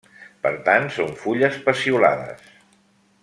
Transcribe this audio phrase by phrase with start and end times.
[0.45, 2.49] Per tant, són fulles peciolades.